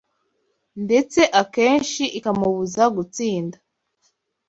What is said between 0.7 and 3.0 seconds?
ndetse akenshi ikamubuza